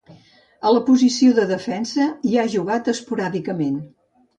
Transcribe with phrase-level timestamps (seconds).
[0.69, 3.83] A la posició de defensa hi ha jugat esporàdicament.